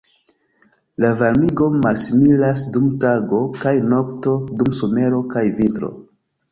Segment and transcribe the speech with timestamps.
[1.03, 5.97] La varmigo malsimilas dum tago kaj nokto, dum somero kaj vintro.